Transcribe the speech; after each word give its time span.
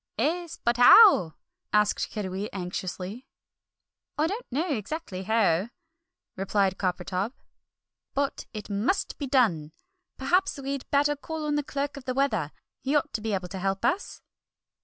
"'Es, 0.17 0.57
but 0.65 0.77
how?" 0.77 1.35
asked 1.71 2.09
Kiddiwee 2.11 2.49
anxiously. 2.51 3.27
"I 4.17 4.25
don't 4.25 4.47
know 4.51 4.67
exactly 4.73 5.21
how," 5.21 5.69
replied 6.35 6.79
Coppertop, 6.79 7.33
"but 8.15 8.47
it 8.51 8.67
must 8.67 9.19
be 9.19 9.27
done! 9.27 9.73
Perhaps 10.17 10.57
we'd 10.57 10.89
better 10.89 11.15
call 11.15 11.45
on 11.45 11.53
the 11.53 11.61
Clerk 11.61 11.97
of 11.97 12.05
the 12.05 12.15
Weather, 12.15 12.51
he 12.81 12.95
ought 12.95 13.13
to 13.13 13.21
be 13.21 13.33
able 13.35 13.49
to 13.49 13.59
help 13.59 13.85
us!" 13.85 14.23